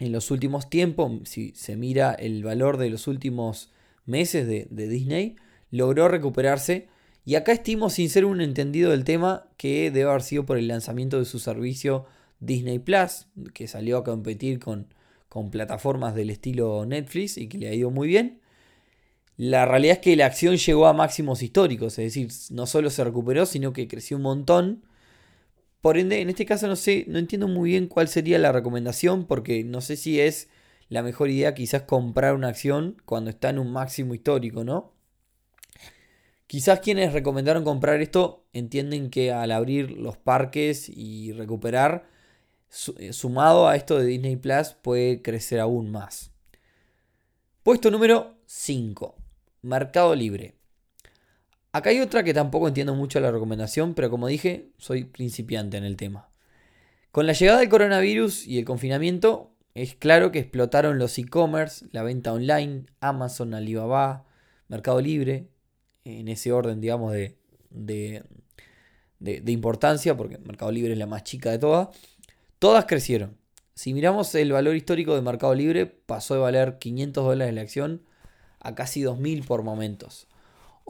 en 0.00 0.12
los 0.12 0.30
últimos 0.30 0.70
tiempos, 0.70 1.12
si 1.24 1.52
se 1.54 1.76
mira 1.76 2.12
el 2.12 2.44
valor 2.44 2.76
de 2.76 2.90
los 2.90 3.06
últimos 3.08 3.72
meses 4.06 4.46
de, 4.46 4.88
Disney, 4.88 5.36
logró 5.70 6.08
recuperarse. 6.08 6.88
Y 7.24 7.34
acá 7.34 7.52
estimo, 7.52 7.90
sin 7.90 8.08
ser 8.08 8.24
un 8.24 8.40
entendido 8.40 8.90
del 8.90 9.04
tema, 9.04 9.48
que 9.56 9.90
debe 9.90 10.08
haber 10.08 10.22
sido 10.22 10.46
por 10.46 10.56
el 10.56 10.68
lanzamiento 10.68 11.18
de 11.18 11.24
su 11.24 11.38
servicio 11.38 12.06
Disney 12.40 12.78
Plus, 12.78 13.26
que 13.52 13.66
salió 13.66 13.98
a 13.98 14.04
competir 14.04 14.60
con, 14.60 14.86
con 15.28 15.50
plataformas 15.50 16.14
del 16.14 16.30
estilo 16.30 16.86
Netflix 16.86 17.36
y 17.36 17.48
que 17.48 17.58
le 17.58 17.68
ha 17.68 17.74
ido 17.74 17.90
muy 17.90 18.08
bien. 18.08 18.40
La 19.36 19.66
realidad 19.66 19.96
es 19.96 20.00
que 20.00 20.16
la 20.16 20.26
acción 20.26 20.56
llegó 20.56 20.86
a 20.86 20.92
máximos 20.92 21.42
históricos, 21.42 21.98
es 21.98 22.14
decir, 22.14 22.28
no 22.50 22.66
solo 22.66 22.90
se 22.90 23.04
recuperó, 23.04 23.46
sino 23.46 23.72
que 23.72 23.88
creció 23.88 24.16
un 24.16 24.24
montón. 24.24 24.82
Por 25.80 25.96
ende, 25.96 26.20
en 26.20 26.28
este 26.28 26.44
caso 26.46 26.66
no 26.66 26.76
sé, 26.76 27.04
no 27.08 27.18
entiendo 27.18 27.48
muy 27.48 27.70
bien 27.70 27.86
cuál 27.86 28.08
sería 28.08 28.38
la 28.38 28.52
recomendación, 28.52 29.26
porque 29.26 29.62
no 29.64 29.80
sé 29.80 29.96
si 29.96 30.20
es 30.20 30.48
la 30.88 31.02
mejor 31.02 31.30
idea 31.30 31.54
quizás 31.54 31.82
comprar 31.82 32.34
una 32.34 32.48
acción 32.48 33.00
cuando 33.04 33.30
está 33.30 33.50
en 33.50 33.58
un 33.58 33.72
máximo 33.72 34.14
histórico, 34.14 34.64
¿no? 34.64 34.92
Quizás 36.46 36.80
quienes 36.80 37.12
recomendaron 37.12 37.62
comprar 37.62 38.00
esto 38.00 38.46
entienden 38.54 39.10
que 39.10 39.32
al 39.32 39.52
abrir 39.52 39.90
los 39.90 40.16
parques 40.16 40.88
y 40.88 41.32
recuperar, 41.32 42.08
eh, 42.98 43.12
sumado 43.12 43.68
a 43.68 43.76
esto 43.76 43.98
de 43.98 44.06
Disney 44.06 44.36
Plus, 44.36 44.74
puede 44.80 45.20
crecer 45.20 45.60
aún 45.60 45.90
más. 45.90 46.32
Puesto 47.62 47.90
número 47.90 48.38
5. 48.46 49.14
Mercado 49.60 50.14
Libre. 50.14 50.57
Acá 51.78 51.90
hay 51.90 52.00
otra 52.00 52.24
que 52.24 52.34
tampoco 52.34 52.66
entiendo 52.66 52.96
mucho 52.96 53.20
la 53.20 53.30
recomendación, 53.30 53.94
pero 53.94 54.10
como 54.10 54.26
dije, 54.26 54.72
soy 54.78 55.04
principiante 55.04 55.76
en 55.76 55.84
el 55.84 55.96
tema. 55.96 56.28
Con 57.12 57.28
la 57.28 57.34
llegada 57.34 57.60
del 57.60 57.68
coronavirus 57.68 58.48
y 58.48 58.58
el 58.58 58.64
confinamiento, 58.64 59.52
es 59.74 59.94
claro 59.94 60.32
que 60.32 60.40
explotaron 60.40 60.98
los 60.98 61.16
e-commerce, 61.18 61.86
la 61.92 62.02
venta 62.02 62.32
online, 62.32 62.86
Amazon, 62.98 63.54
Alibaba, 63.54 64.24
Mercado 64.66 65.00
Libre, 65.00 65.50
en 66.02 66.26
ese 66.26 66.50
orden, 66.50 66.80
digamos, 66.80 67.12
de, 67.12 67.38
de, 67.70 68.24
de, 69.20 69.52
importancia, 69.52 70.16
porque 70.16 70.36
Mercado 70.38 70.72
Libre 70.72 70.94
es 70.94 70.98
la 70.98 71.06
más 71.06 71.22
chica 71.22 71.52
de 71.52 71.60
todas, 71.60 71.90
todas 72.58 72.86
crecieron. 72.86 73.36
Si 73.74 73.94
miramos 73.94 74.34
el 74.34 74.50
valor 74.50 74.74
histórico 74.74 75.14
de 75.14 75.22
Mercado 75.22 75.54
Libre, 75.54 75.86
pasó 75.86 76.34
de 76.34 76.40
valer 76.40 76.78
500 76.78 77.24
dólares 77.24 77.54
la 77.54 77.60
acción 77.60 78.02
a 78.58 78.74
casi 78.74 79.02
2.000 79.02 79.46
por 79.46 79.62
momentos. 79.62 80.26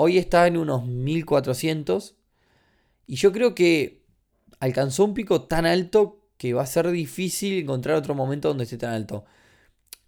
Hoy 0.00 0.16
está 0.16 0.46
en 0.46 0.56
unos 0.56 0.84
1.400 0.84 2.14
y 3.08 3.16
yo 3.16 3.32
creo 3.32 3.56
que 3.56 4.04
alcanzó 4.60 5.04
un 5.04 5.12
pico 5.12 5.42
tan 5.42 5.66
alto 5.66 6.20
que 6.36 6.54
va 6.54 6.62
a 6.62 6.66
ser 6.66 6.88
difícil 6.92 7.58
encontrar 7.58 7.96
otro 7.96 8.14
momento 8.14 8.46
donde 8.46 8.62
esté 8.62 8.78
tan 8.78 8.92
alto. 8.92 9.24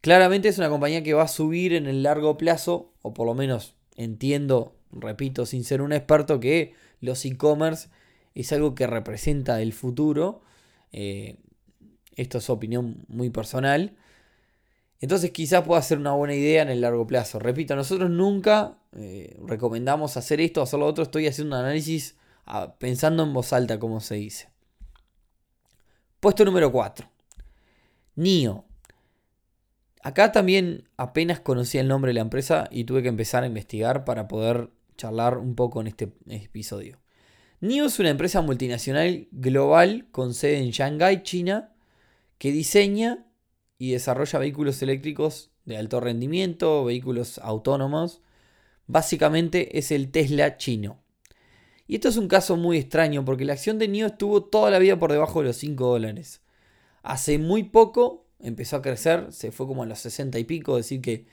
Claramente 0.01 0.49
es 0.49 0.59
una 0.59 0.69
compañía 0.69 1.03
que 1.03 1.15
va 1.15 1.25
a 1.25 1.29
subir 1.29 1.73
en 1.73 1.89
el 1.89 2.05
largo 2.05 2.39
plazo, 2.39 2.93
o 3.03 3.13
por 3.13 3.27
lo 3.27 3.35
menos 3.35 3.75
entiendo 3.97 4.77
repito, 4.93 5.45
sin 5.45 5.65
ser 5.65 5.83
un 5.83 5.93
experto, 5.93 6.39
que 6.39 6.75
los 7.01 7.25
e-commerce 7.25 7.89
es 8.37 8.53
algo 8.53 8.77
que 8.77 8.87
representa 8.87 9.61
el 9.61 9.73
futuro. 9.73 10.43
Eh, 10.93 11.39
esto 12.15 12.39
es 12.39 12.49
opinión 12.49 13.05
muy 13.09 13.31
personal. 13.31 13.97
Entonces 15.01 15.33
quizás 15.33 15.65
pueda 15.65 15.83
ser 15.83 15.99
una 15.99 16.13
buena 16.13 16.37
idea 16.37 16.63
en 16.63 16.69
el 16.69 16.81
largo 16.81 17.09
plazo. 17.09 17.41
Repito, 17.41 17.75
nosotros 17.75 18.09
nunca 18.09 18.80
eh, 18.97 19.37
recomendamos 19.47 20.17
hacer 20.17 20.41
esto 20.41 20.63
hacer 20.63 20.81
lo 20.81 20.87
otro. 20.87 21.05
Estoy 21.05 21.27
haciendo 21.27 21.57
un 21.57 21.63
análisis 21.63 22.17
ah, 22.47 22.75
pensando 22.79 23.23
en 23.23 23.33
voz 23.33 23.53
alta, 23.53 23.79
como 23.79 24.01
se 24.01 24.17
dice. 24.17 24.51
Puesto 26.21 26.45
número 26.45 26.71
4. 26.71 27.09
NIO. 28.17 28.65
Acá 30.03 30.33
también 30.33 30.89
apenas 30.97 31.41
conocía 31.41 31.81
el 31.81 31.89
nombre 31.89 32.11
de 32.11 32.15
la 32.15 32.21
empresa 32.21 32.69
y 32.71 32.85
tuve 32.85 33.03
que 33.03 33.09
empezar 33.09 33.43
a 33.43 33.47
investigar 33.47 34.05
para 34.05 34.29
poder 34.29 34.71
charlar 34.97 35.39
un 35.39 35.55
poco 35.55 35.81
en 35.81 35.89
este 35.89 36.13
episodio. 36.29 36.99
NIO 37.61 37.87
es 37.87 37.99
una 37.99 38.09
empresa 38.09 38.41
multinacional 38.41 39.29
global 39.31 40.09
con 40.11 40.33
sede 40.33 40.59
en 40.59 40.71
Shanghái, 40.71 41.23
China, 41.23 41.75
que 42.39 42.53
diseña 42.53 43.27
y 43.79 43.93
desarrolla 43.93 44.39
vehículos 44.39 44.81
eléctricos 44.83 45.51
de 45.67 45.77
alto 45.77 46.01
rendimiento, 46.01 46.85
vehículos 46.85 47.39
autónomos. 47.39 48.23
Básicamente 48.91 49.79
es 49.79 49.93
el 49.93 50.11
Tesla 50.11 50.57
chino. 50.57 51.01
Y 51.87 51.97
esto 51.97 52.09
es 52.09 52.17
un 52.17 52.29
caso 52.29 52.57
muy 52.57 52.79
extraño 52.79 53.25
porque 53.25 53.45
la 53.45 53.53
acción 53.53 53.79
de 53.79 53.89
NIO 53.89 54.07
estuvo 54.09 54.45
toda 54.45 54.71
la 54.71 54.79
vida 54.79 54.99
por 54.99 55.13
debajo 55.13 55.41
de 55.41 55.49
los 55.49 55.57
5 55.57 55.87
dólares. 55.87 56.41
Hace 57.03 57.39
muy 57.39 57.65
poco 57.65 58.27
empezó 58.41 58.77
a 58.77 58.83
crecer, 58.83 59.33
se 59.33 59.53
fue 59.53 59.67
como 59.67 59.83
a 59.83 59.87
los 59.87 59.99
60 60.01 60.39
y 60.39 60.45
pico, 60.45 60.77
decir 60.77 61.01
que 61.01 61.27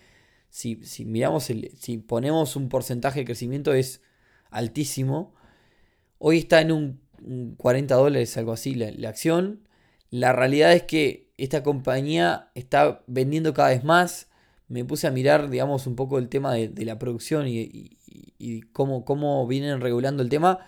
si, 0.49 0.79
miramos, 1.05 1.49
el, 1.49 1.71
si 1.77 1.97
ponemos 1.97 2.55
un 2.55 2.69
porcentaje 2.69 3.21
de 3.21 3.25
crecimiento 3.25 3.73
es 3.73 4.01
altísimo. 4.49 5.33
Hoy 6.19 6.39
está 6.39 6.61
en 6.61 6.71
un, 6.71 7.01
40 7.57 7.95
dólares, 7.95 8.37
algo 8.37 8.53
así, 8.53 8.75
la, 8.75 9.09
acción. 9.09 9.67
La 10.09 10.33
realidad 10.33 10.73
es 10.73 10.83
que 10.83 11.31
esta 11.37 11.63
compañía 11.63 12.51
está 12.55 13.03
vendiendo 13.07 13.53
cada 13.53 13.69
vez 13.69 13.83
más. 13.83 14.29
Me 14.67 14.83
puse 14.85 15.07
a 15.07 15.11
mirar, 15.11 15.49
digamos, 15.49 15.87
un 15.87 15.95
poco 15.95 16.17
el 16.17 16.29
tema 16.29 16.53
de, 16.53 16.85
la 16.85 16.99
producción 16.99 17.45
y, 17.47 17.97
cómo, 18.73 19.05
cómo 19.05 19.47
vienen 19.47 19.81
regulando 19.81 20.23
el 20.23 20.29
tema. 20.29 20.59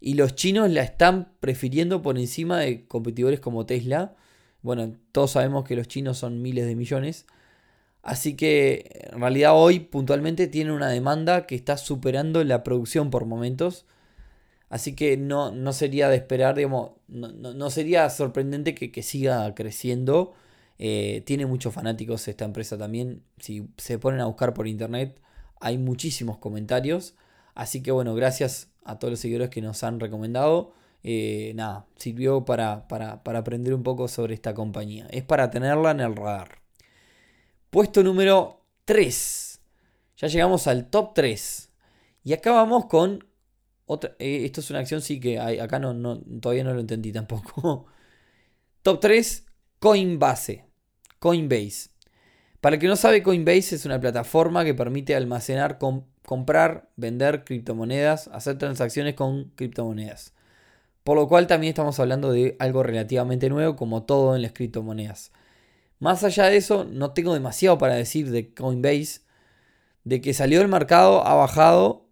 Y 0.00 0.14
los 0.14 0.34
chinos 0.34 0.70
la 0.70 0.82
están 0.82 1.32
prefiriendo 1.40 2.02
por 2.02 2.18
encima 2.18 2.58
de 2.60 2.86
competidores 2.86 3.40
como 3.40 3.66
Tesla. 3.66 4.14
Bueno, 4.62 4.92
todos 5.12 5.32
sabemos 5.32 5.64
que 5.64 5.76
los 5.76 5.88
chinos 5.88 6.18
son 6.18 6.42
miles 6.42 6.66
de 6.66 6.76
millones. 6.76 7.26
Así 8.06 8.36
que 8.36 9.08
en 9.12 9.20
realidad 9.20 9.52
hoy 9.54 9.80
puntualmente 9.80 10.46
tiene 10.46 10.72
una 10.72 10.88
demanda 10.88 11.46
que 11.46 11.56
está 11.56 11.76
superando 11.76 12.44
la 12.44 12.62
producción 12.62 13.10
por 13.10 13.24
momentos. 13.26 13.84
Así 14.68 14.94
que 14.94 15.16
no, 15.16 15.50
no 15.50 15.72
sería 15.72 16.08
de 16.08 16.16
esperar, 16.16 16.54
digamos, 16.54 16.92
no, 17.08 17.70
sería 17.70 18.08
sorprendente 18.10 18.74
que, 18.74 19.02
siga 19.02 19.52
creciendo. 19.56 20.34
Eh, 20.78 21.22
tiene 21.26 21.46
muchos 21.46 21.72
fanáticos 21.74 22.26
esta 22.28 22.44
empresa 22.44 22.76
también. 22.76 23.22
Si 23.38 23.68
se 23.76 23.98
ponen 23.98 24.20
a 24.20 24.26
buscar 24.26 24.54
por 24.54 24.66
internet, 24.66 25.20
hay 25.60 25.78
muchísimos 25.78 26.38
comentarios. 26.38 27.14
Así 27.54 27.82
que 27.82 27.90
bueno, 27.90 28.14
gracias 28.14 28.70
a 28.84 28.98
todos 28.98 29.12
los 29.12 29.20
seguidores 29.20 29.50
que 29.50 29.62
nos 29.62 29.82
han 29.82 30.00
recomendado. 30.00 30.72
Eh, 31.02 31.52
nada, 31.54 31.86
sirvió 31.96 32.44
para, 32.44 32.88
para 32.88 33.38
aprender 33.38 33.74
un 33.74 33.82
poco 33.82 34.08
sobre 34.08 34.34
esta 34.34 34.54
compañía. 34.54 35.06
Es 35.10 35.22
para 35.22 35.50
tenerla 35.50 35.92
en 35.92 36.00
el 36.00 36.16
radar. 36.16 36.60
Puesto 37.70 38.02
número 38.02 38.62
3. 38.84 39.60
Ya 40.16 40.28
llegamos 40.28 40.66
al 40.66 40.88
top 40.88 41.14
3. 41.14 41.70
Y 42.24 42.32
acá 42.32 42.52
vamos 42.52 42.86
con 42.86 43.24
otra. 43.86 44.16
Eh, 44.18 44.44
esto 44.44 44.60
es 44.60 44.70
una 44.70 44.80
acción, 44.80 45.00
sí 45.00 45.20
que 45.20 45.38
hay, 45.38 45.58
acá 45.58 45.78
no, 45.78 45.94
no, 45.94 46.20
todavía 46.40 46.64
no 46.64 46.74
lo 46.74 46.80
entendí 46.80 47.12
tampoco. 47.12 47.86
top 48.82 49.00
3, 49.00 49.46
Coinbase. 49.78 50.65
Coinbase. 51.18 51.90
Para 52.60 52.76
el 52.76 52.80
que 52.80 52.88
no 52.88 52.96
sabe, 52.96 53.22
Coinbase 53.22 53.76
es 53.76 53.84
una 53.84 54.00
plataforma 54.00 54.64
que 54.64 54.74
permite 54.74 55.14
almacenar, 55.14 55.78
comprar, 55.78 56.90
vender 56.96 57.44
criptomonedas, 57.44 58.28
hacer 58.28 58.58
transacciones 58.58 59.14
con 59.14 59.50
criptomonedas. 59.50 60.32
Por 61.04 61.16
lo 61.16 61.28
cual 61.28 61.46
también 61.46 61.70
estamos 61.70 62.00
hablando 62.00 62.32
de 62.32 62.56
algo 62.58 62.82
relativamente 62.82 63.48
nuevo, 63.48 63.76
como 63.76 64.02
todo 64.02 64.34
en 64.34 64.42
las 64.42 64.52
criptomonedas. 64.52 65.30
Más 65.98 66.24
allá 66.24 66.46
de 66.46 66.56
eso, 66.56 66.84
no 66.84 67.12
tengo 67.12 67.32
demasiado 67.32 67.78
para 67.78 67.94
decir 67.94 68.30
de 68.30 68.52
Coinbase. 68.52 69.20
De 70.04 70.20
que 70.20 70.34
salió 70.34 70.58
del 70.58 70.68
mercado, 70.68 71.26
ha 71.26 71.34
bajado 71.34 72.06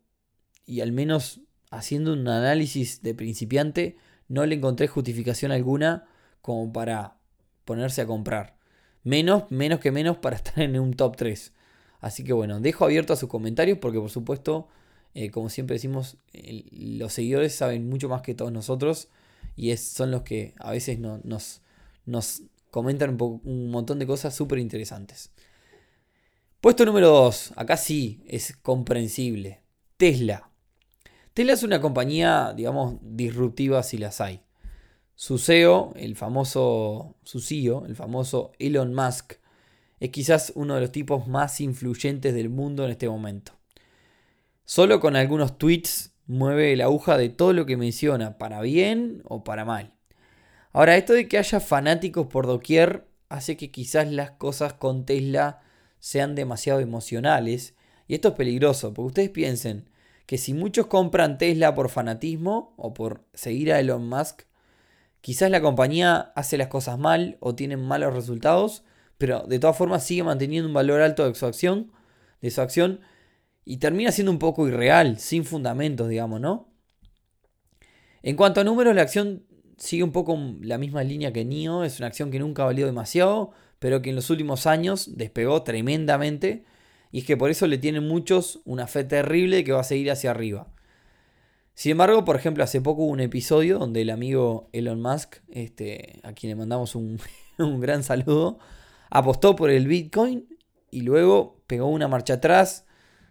y 0.67 0.81
al 0.81 0.93
menos 0.93 1.41
haciendo 1.71 2.13
un 2.13 2.27
análisis 2.29 3.03
de 3.03 3.15
principiante, 3.15 3.97
no 4.29 4.47
le 4.47 4.55
encontré 4.55 4.89
justificación 4.89 5.53
alguna 5.53 6.07
como 6.41 6.73
para 6.73 7.17
ponerse 7.65 8.03
a 8.03 8.07
comprar. 8.07 8.57
Menos, 9.05 9.45
menos 9.51 9.81
que 9.81 9.93
menos 9.93 10.17
para 10.19 10.37
estar 10.45 10.61
en 10.61 10.79
un 10.79 10.95
top 10.95 11.17
3. 11.17 11.53
Así 12.01 12.25
que 12.25 12.33
bueno, 12.33 12.61
dejo 12.61 12.85
abierto 12.85 13.13
a 13.13 13.17
sus 13.17 13.29
comentarios 13.29 13.79
porque 13.79 13.99
por 13.99 14.11
supuesto, 14.11 14.69
eh, 15.15 15.31
como 15.31 15.49
siempre 15.49 15.75
decimos, 15.75 16.17
los 16.71 17.13
seguidores 17.13 17.55
saben 17.55 17.89
mucho 17.89 18.09
más 18.09 18.23
que 18.23 18.35
todos 18.35 18.53
nosotros 18.53 19.09
y 19.57 19.71
es, 19.71 19.83
son 19.83 20.11
los 20.11 20.23
que 20.23 20.55
a 20.59 20.71
veces 20.71 20.99
no, 20.99 21.21
nos, 21.25 21.63
nos 22.05 22.43
comentan 22.71 23.17
un, 23.21 23.71
montón 23.71 23.99
de 23.99 24.07
cosas 24.07 24.35
súper 24.35 24.59
interesantes. 24.59 25.31
Puesto 26.61 26.85
número 26.85 27.09
2, 27.09 27.53
acá 27.57 27.77
sí 27.77 28.23
es 28.27 28.57
comprensible. 28.57 29.63
Tesla. 29.97 30.51
Tesla 31.35 31.53
es 31.53 31.63
una 31.63 31.81
compañía, 31.81 32.53
digamos, 32.55 32.97
disruptiva 33.01 33.83
si 33.83 33.99
las 33.99 34.21
hay. 34.21 34.44
Su 35.17 35.39
CEO, 35.39 35.93
el 35.97 36.17
famoso, 36.17 37.15
su 37.23 37.41
CEO, 37.41 37.87
el 37.87 37.95
famoso 37.95 38.53
Elon 38.59 38.95
Musk, 38.95 39.35
es 40.01 40.11
quizás 40.11 40.53
uno 40.57 40.75
de 40.75 40.81
los 40.81 40.93
tipos 40.93 41.29
más 41.29 41.61
influyentes 41.61 42.35
del 42.35 42.51
mundo 42.51 42.85
en 42.85 42.91
este 42.91 43.09
momento. 43.09 43.53
Solo 44.65 44.99
con 44.99 45.15
algunos 45.15 45.57
tweets 45.57 46.15
mueve 46.27 46.75
la 46.77 46.85
aguja 46.85 47.17
de 47.17 47.29
todo 47.29 47.53
lo 47.53 47.65
que 47.65 47.77
menciona, 47.77 48.39
para 48.39 48.61
bien 48.61 49.23
o 49.25 49.45
para 49.45 49.65
mal. 49.65 49.95
Ahora, 50.73 50.97
esto 50.97 51.13
de 51.13 51.29
que 51.29 51.39
haya 51.39 51.61
fanáticos 51.61 52.27
por 52.27 52.47
doquier 52.47 53.07
hace 53.29 53.57
que 53.57 53.71
quizás 53.71 54.11
las 54.11 54.33
cosas 54.33 54.73
con 54.73 55.07
Tesla 55.07 55.61
sean 55.99 56.35
demasiado 56.35 56.81
emocionales. 56.81 57.75
Y 58.09 58.15
esto 58.15 58.29
es 58.29 58.35
peligroso, 58.35 58.93
porque 58.93 59.07
ustedes 59.07 59.31
piensen 59.31 59.89
que 60.27 60.39
si 60.39 60.55
muchos 60.55 60.87
compran 60.87 61.39
Tesla 61.39 61.75
por 61.75 61.89
fanatismo 61.89 62.75
o 62.77 62.95
por 62.95 63.25
seguir 63.35 63.73
a 63.73 63.81
Elon 63.81 64.09
Musk, 64.09 64.43
quizás 65.25 65.51
la 65.51 65.63
compañía 65.63 66.33
hace 66.37 66.59
las 66.59 66.69
cosas 66.69 66.99
mal 66.99 67.39
o 67.41 67.55
tiene 67.55 67.79
malos 67.79 68.13
resultados, 68.13 68.85
pero 69.17 69.47
de 69.47 69.59
todas 69.59 69.75
formas 69.75 70.05
sigue 70.05 70.23
manteniendo 70.23 70.69
un 70.69 70.75
valor 70.75 71.01
alto 71.01 71.27
de 71.27 71.35
su 71.35 71.47
acción, 71.47 71.93
de 72.43 72.51
su 72.51 72.61
acción 72.61 73.01
y 73.65 73.79
termina 73.79 74.13
siendo 74.13 74.31
un 74.31 74.39
poco 74.39 74.69
irreal, 74.69 75.19
sin 75.19 75.47
fundamentos, 75.47 76.11
digamos, 76.11 76.43
¿no? 76.43 76.69
En 78.23 78.37
cuanto 78.37 78.61
a 78.61 78.65
números, 78.65 78.95
la 78.95 79.01
acción 79.01 79.47
sigue 79.79 80.03
un 80.03 80.13
poco 80.13 80.39
la 80.61 80.77
misma 80.77 81.03
línea 81.03 81.33
que 81.33 81.47
NIO, 81.47 81.85
es 81.85 82.01
una 82.01 82.09
acción 82.09 82.31
que 82.31 82.39
nunca 82.39 82.65
ha 82.65 82.67
valido 82.67 82.87
demasiado, 82.87 83.53
pero 83.79 84.03
que 84.03 84.11
en 84.11 84.17
los 84.17 84.29
últimos 84.29 84.67
años 84.67 85.17
despegó 85.17 85.63
tremendamente 85.63 86.67
y 87.11 87.21
es 87.21 87.25
que 87.25 87.39
por 87.39 87.49
eso 87.49 87.67
le 87.67 87.79
tienen 87.79 88.07
muchos 88.07 88.61
una 88.67 88.87
fe 88.87 89.05
terrible 89.05 89.65
que 89.65 89.73
va 89.73 89.81
a 89.81 89.85
seguir 89.85 90.11
hacia 90.11 90.33
arriba. 90.33 90.74
Sin 91.75 91.93
embargo, 91.93 92.25
por 92.25 92.37
ejemplo, 92.37 92.63
hace 92.63 92.81
poco 92.81 93.03
hubo 93.03 93.13
un 93.13 93.21
episodio 93.21 93.79
donde 93.79 94.03
el 94.03 94.11
amigo 94.11 94.69
Elon 94.73 95.03
Musk, 95.03 95.37
este, 95.51 96.21
a 96.23 96.33
quien 96.33 96.51
le 96.51 96.57
mandamos 96.57 96.95
un, 96.95 97.19
un 97.59 97.81
gran 97.81 98.03
saludo, 98.05 98.59
apostó 99.11 99.57
por 99.57 99.71
el 99.71 99.87
Bitcoin 99.87 100.47
y 100.91 101.01
luego 101.01 101.61
pegó 101.67 101.89
una 101.89 102.07
marcha 102.07 102.35
atrás, 102.35 102.87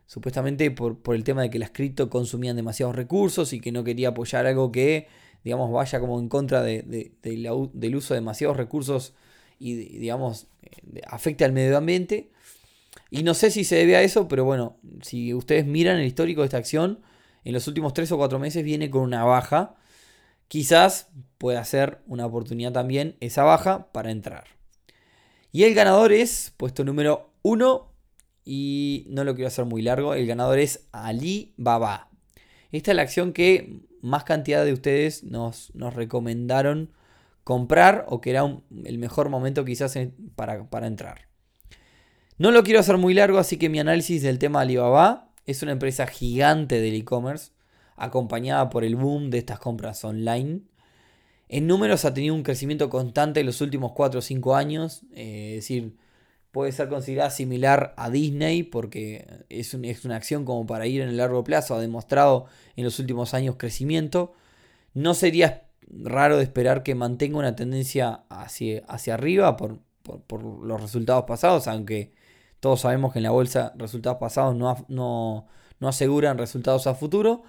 supuestamente 0.05 0.69
por, 0.71 0.97
el 1.15 1.23
tema 1.23 1.43
de 1.43 1.49
que 1.49 1.59
las 1.59 1.71
cripto 1.71 2.09
consumían 2.09 2.57
demasiados 2.57 2.95
recursos 2.95 3.53
y 3.53 3.61
que 3.61 3.71
no 3.71 3.85
quería 3.85 4.09
apoyar 4.09 4.45
algo 4.45 4.71
que, 4.71 5.07
digamos, 5.45 5.71
vaya 5.71 6.01
como 6.01 6.19
en 6.19 6.27
contra 6.27 6.61
del 6.61 7.95
uso 7.95 8.13
de 8.13 8.19
demasiados 8.19 8.57
recursos 8.57 9.13
y, 9.59 9.75
digamos, 9.75 10.47
afecte 11.07 11.45
al 11.45 11.53
medio 11.53 11.77
ambiente. 11.77 12.31
Y 13.09 13.23
no 13.23 13.33
sé 13.33 13.49
si 13.49 13.63
se 13.63 13.77
debe 13.77 13.95
a 13.95 14.01
eso, 14.01 14.27
pero 14.27 14.43
bueno, 14.43 14.77
si 15.01 15.33
ustedes 15.33 15.65
miran 15.65 15.99
el 15.99 16.05
histórico 16.05 16.41
de 16.41 16.45
esta 16.45 16.57
acción, 16.57 16.99
en 17.43 17.53
los 17.53 17.67
últimos 17.67 17.93
3 17.93 18.11
o 18.11 18.17
4 18.17 18.39
meses 18.39 18.63
viene 18.63 18.89
con 18.89 19.01
una 19.01 19.23
baja. 19.23 19.75
Quizás 20.47 21.09
pueda 21.37 21.63
ser 21.65 21.99
una 22.07 22.25
oportunidad 22.25 22.71
también 22.71 23.15
esa 23.19 23.43
baja 23.43 23.91
para 23.91 24.11
entrar. 24.11 24.45
Y 25.51 25.63
el 25.63 25.73
ganador 25.73 26.11
es, 26.11 26.53
puesto 26.57 26.83
número 26.83 27.31
1, 27.43 27.91
y 28.45 29.05
no 29.09 29.23
lo 29.23 29.35
quiero 29.35 29.47
hacer 29.47 29.65
muy 29.65 29.81
largo, 29.81 30.13
el 30.13 30.25
ganador 30.25 30.59
es 30.59 30.87
Alibaba. 30.91 32.09
Esta 32.71 32.91
es 32.91 32.95
la 32.95 33.03
acción 33.03 33.33
que 33.33 33.81
más 34.01 34.23
cantidad 34.23 34.65
de 34.65 34.73
ustedes 34.73 35.23
nos, 35.23 35.71
recomendaron 35.75 36.91
comprar 37.43 38.05
o 38.09 38.19
que 38.19 38.31
era 38.31 38.43
el 38.85 38.97
mejor 38.97 39.29
momento 39.29 39.63
quizás 39.63 39.97
para, 40.35 40.69
para 40.69 40.87
entrar. 40.87 41.27
No 42.37 42.51
lo 42.51 42.63
quiero 42.63 42.79
hacer 42.79 42.97
muy 42.97 43.13
largo, 43.13 43.37
así 43.37 43.57
que 43.57 43.69
mi 43.69 43.79
análisis 43.79 44.21
del 44.23 44.39
tema 44.39 44.61
Alibaba 44.61 45.32
es 45.45 45.61
una 45.63 45.73
empresa 45.73 46.07
gigante 46.07 46.79
del 46.79 46.95
e-commerce, 46.95 47.51
acompañada 47.95 48.69
por 48.69 48.83
el 48.83 48.95
boom 48.95 49.29
de 49.29 49.39
estas 49.39 49.59
compras 49.59 50.03
online. 50.03 50.61
En 51.49 51.67
números 51.67 52.05
ha 52.05 52.13
tenido 52.13 52.33
un 52.33 52.43
crecimiento 52.43 52.89
constante 52.89 53.41
en 53.41 53.45
los 53.45 53.61
últimos 53.61 53.91
4 53.91 54.19
o 54.19 54.21
5 54.21 54.55
años, 54.55 55.03
eh, 55.13 55.49
es 55.51 55.63
decir, 55.63 55.95
puede 56.51 56.71
ser 56.71 56.87
considerada 56.87 57.29
similar 57.29 57.93
a 57.97 58.09
Disney 58.09 58.63
porque 58.63 59.45
es, 59.49 59.73
es, 59.73 60.05
una 60.05 60.15
acción 60.15 60.45
como 60.45 60.65
para 60.65 60.87
ir 60.87 61.01
en 61.01 61.09
el 61.09 61.17
largo 61.17 61.43
plazo, 61.43 61.75
ha 61.75 61.81
demostrado 61.81 62.45
en 62.75 62.83
los 62.83 62.99
últimos 62.99 63.33
años 63.33 63.55
crecimiento. 63.57 64.33
No 64.93 65.13
sería 65.15 65.63
raro 65.89 66.37
de 66.37 66.43
esperar 66.43 66.83
que 66.83 66.95
mantenga 66.95 67.39
una 67.39 67.55
tendencia 67.55 68.23
hacia, 68.29 68.83
hacia 68.87 69.15
arriba 69.15 69.57
por, 69.57 69.79
por 70.03 70.43
los 70.43 70.81
resultados 70.81 71.25
pasados, 71.25 71.67
aunque 71.67 72.13
todos 72.63 72.79
sabemos 72.79 73.11
que 73.11 73.19
en 73.19 73.23
la 73.23 73.31
bolsa 73.31 73.73
resultados 73.75 74.19
pasados 74.19 74.55
no, 74.55 75.47
aseguran 75.81 76.37
resultados 76.37 76.87
a 76.87 76.95
futuro. 76.95 77.43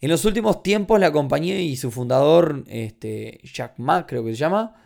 En 0.00 0.10
los 0.10 0.24
últimos 0.24 0.62
tiempos 0.62 1.00
la 1.00 1.10
compañía 1.10 1.60
y 1.60 1.74
su 1.74 1.90
fundador, 1.90 2.62
este, 2.68 3.40
Jack 3.42 3.80
Ma 3.80 4.06
creo 4.06 4.24
que 4.24 4.30
se 4.30 4.36
llama, 4.36 4.76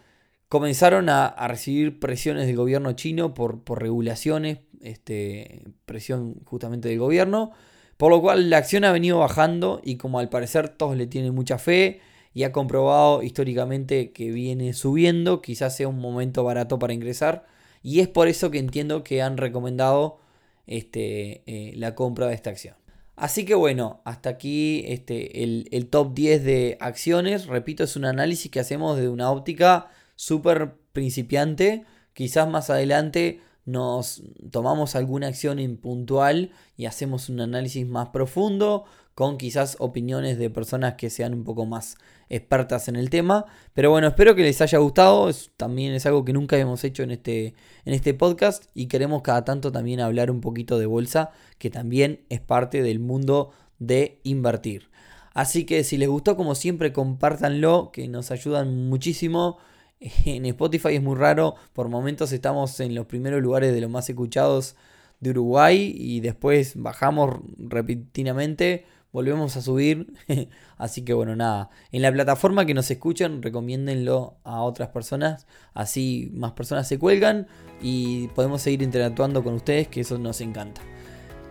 comenzaron 0.48 1.10
a, 1.10 1.34
recibir 1.48 2.00
presiones 2.00 2.46
del 2.46 2.56
gobierno 2.56 2.92
chino 2.92 3.34
por, 3.34 3.60
regulaciones, 3.78 4.60
este, 4.80 5.64
presión 5.84 6.36
justamente 6.46 6.88
del 6.88 6.98
gobierno, 6.98 7.52
por 7.98 8.10
lo 8.10 8.22
cual 8.22 8.48
la 8.48 8.56
acción 8.56 8.84
ha 8.84 8.92
venido 8.92 9.18
bajando 9.18 9.82
y 9.84 9.96
como 9.96 10.18
al 10.18 10.30
parecer 10.30 10.70
todos 10.70 10.96
le 10.96 11.06
tienen 11.06 11.34
mucha 11.34 11.58
fe 11.58 12.00
y 12.32 12.44
ha 12.44 12.52
comprobado 12.52 13.22
históricamente 13.22 14.12
que 14.12 14.30
viene 14.30 14.72
subiendo, 14.72 15.42
quizás 15.42 15.76
sea 15.76 15.88
un 15.88 15.98
momento 15.98 16.42
barato 16.42 16.78
para 16.78 16.94
ingresar. 16.94 17.44
Y 17.82 18.00
es 18.00 18.08
por 18.08 18.28
eso 18.28 18.50
que 18.50 18.58
entiendo 18.58 19.04
que 19.04 19.22
han 19.22 19.36
recomendado 19.36 20.18
este, 20.66 21.42
eh, 21.46 21.72
la 21.76 21.94
compra 21.94 22.26
de 22.26 22.34
esta 22.34 22.50
acción. 22.50 22.76
Así 23.16 23.44
que 23.44 23.54
bueno, 23.54 24.00
hasta 24.04 24.30
aquí 24.30 24.84
este, 24.86 25.42
el, 25.42 25.68
el, 25.72 25.88
top 25.88 26.14
10 26.14 26.44
de 26.44 26.78
acciones. 26.80 27.46
Repito, 27.46 27.84
es 27.84 27.96
un 27.96 28.06
análisis 28.06 28.50
que 28.50 28.60
hacemos 28.60 28.98
de 28.98 29.08
una 29.08 29.30
óptica 29.30 29.90
súper 30.16 30.74
principiante. 30.92 31.84
Quizás 32.14 32.48
más 32.48 32.70
adelante 32.70 33.40
nos 33.70 34.22
tomamos 34.50 34.96
alguna 34.96 35.28
acción 35.28 35.58
en 35.58 35.76
puntual 35.76 36.52
y 36.76 36.86
hacemos 36.86 37.28
un 37.28 37.40
análisis 37.40 37.86
más 37.86 38.08
profundo 38.08 38.84
con 39.14 39.36
quizás 39.36 39.76
opiniones 39.80 40.38
de 40.38 40.48
personas 40.48 40.94
que 40.94 41.10
sean 41.10 41.34
un 41.34 41.44
poco 41.44 41.66
más 41.66 41.96
expertas 42.30 42.88
en 42.88 42.96
el 42.96 43.10
tema. 43.10 43.44
Pero 43.74 43.90
bueno, 43.90 44.08
espero 44.08 44.34
que 44.34 44.42
les 44.42 44.60
haya 44.60 44.78
gustado. 44.78 45.30
también 45.56 45.92
es 45.92 46.06
algo 46.06 46.24
que 46.24 46.32
nunca 46.32 46.56
hemos 46.56 46.84
hecho 46.84 47.02
en 47.02 47.10
este, 47.10 47.54
en 47.84 47.94
este 47.94 48.14
podcast 48.14 48.64
y 48.74 48.86
queremos 48.86 49.22
cada 49.22 49.44
tanto 49.44 49.72
también 49.72 50.00
hablar 50.00 50.30
un 50.30 50.40
poquito 50.40 50.78
de 50.78 50.86
bolsa, 50.86 51.32
que 51.58 51.68
también 51.70 52.24
es 52.30 52.40
parte 52.40 52.82
del 52.82 52.98
mundo 52.98 53.50
de 53.78 54.20
invertir. 54.22 54.88
Así 55.34 55.64
que 55.64 55.84
si 55.84 55.96
les 55.96 56.08
gustó, 56.08 56.36
como 56.36 56.54
siempre, 56.54 56.92
compártanlo, 56.92 57.90
que 57.92 58.08
nos 58.08 58.30
ayudan 58.30 58.88
muchísimo. 58.88 59.58
En 60.00 60.46
Spotify 60.46 60.94
es 60.94 61.02
muy 61.02 61.16
raro, 61.16 61.56
por 61.72 61.88
momentos 61.88 62.32
estamos 62.32 62.80
en 62.80 62.94
los 62.94 63.06
primeros 63.06 63.42
lugares 63.42 63.72
de 63.74 63.80
los 63.80 63.90
más 63.90 64.08
escuchados 64.08 64.76
de 65.20 65.30
Uruguay 65.30 65.94
y 65.94 66.20
después 66.20 66.72
bajamos 66.76 67.40
repentinamente 67.58 68.86
volvemos 69.12 69.56
a 69.56 69.62
subir. 69.62 70.12
así 70.78 71.02
que 71.02 71.12
bueno, 71.12 71.36
nada. 71.36 71.70
En 71.92 72.02
la 72.02 72.12
plataforma 72.12 72.66
que 72.66 72.74
nos 72.74 72.90
escuchen, 72.90 73.42
recomiéndenlo 73.42 74.36
a 74.44 74.62
otras 74.62 74.88
personas. 74.88 75.46
Así 75.74 76.30
más 76.34 76.52
personas 76.52 76.88
se 76.88 76.98
cuelgan 76.98 77.46
y 77.80 78.28
podemos 78.28 78.62
seguir 78.62 78.82
interactuando 78.82 79.42
con 79.42 79.54
ustedes, 79.54 79.88
que 79.88 80.00
eso 80.00 80.18
nos 80.18 80.40
encanta. 80.40 80.80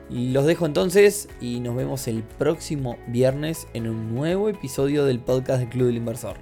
Los 0.10 0.46
dejo 0.46 0.66
entonces 0.66 1.30
y 1.40 1.60
nos 1.60 1.76
vemos 1.76 2.08
el 2.08 2.24
próximo 2.24 2.98
viernes 3.08 3.68
en 3.74 3.88
un 3.88 4.16
nuevo 4.16 4.50
episodio 4.50 5.06
del 5.06 5.20
podcast 5.20 5.60
del 5.60 5.70
Club 5.70 5.88
del 5.88 5.98
Inversor. 5.98 6.38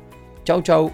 Chau, 0.46 0.62
chau. 0.62 0.91